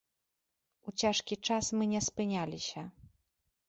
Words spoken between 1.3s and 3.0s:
час мы не спыняліся.